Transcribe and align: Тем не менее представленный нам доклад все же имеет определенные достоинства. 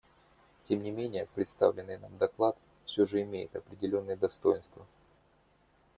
Тем 0.63 0.81
не 0.81 0.89
менее 0.89 1.27
представленный 1.35 1.99
нам 1.99 2.17
доклад 2.17 2.57
все 2.87 3.05
же 3.05 3.21
имеет 3.21 3.55
определенные 3.55 4.15
достоинства. 4.15 4.83